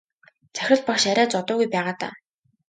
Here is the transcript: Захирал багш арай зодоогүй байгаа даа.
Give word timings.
Захирал 0.57 0.81
багш 0.87 1.03
арай 1.11 1.27
зодоогүй 1.33 1.67
байгаа 1.75 1.95
даа. 2.01 2.11